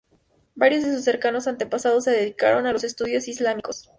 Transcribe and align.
Varios 0.55 0.83
de 0.83 0.95
sus 0.95 1.03
cercanos 1.03 1.45
antepasados 1.45 2.05
se 2.05 2.09
dedicaron 2.09 2.65
a 2.65 2.73
los 2.73 2.83
estudios 2.83 3.27
islámicos. 3.27 3.87